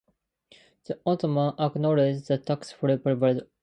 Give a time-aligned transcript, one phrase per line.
[0.85, 3.49] The Ottomans also acknowledged the tax-free privilege of nobles.